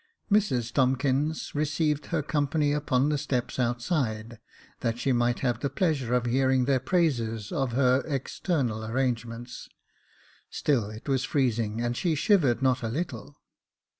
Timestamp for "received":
1.53-2.07